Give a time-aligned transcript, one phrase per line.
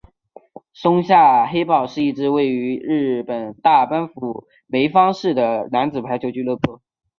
[0.73, 6.81] 松下黑豹是一支位于日本大阪府枚方市的男子排球俱乐部。